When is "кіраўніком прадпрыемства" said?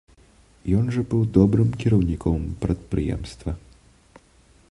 1.83-3.51